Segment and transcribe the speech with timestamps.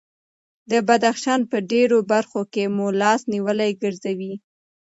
[0.71, 4.33] د بدخشان په ډېرو برخو کې مو لاس نیولي ګرځوي.